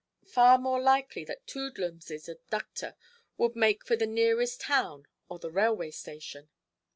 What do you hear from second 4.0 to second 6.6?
nearest town or the railway station.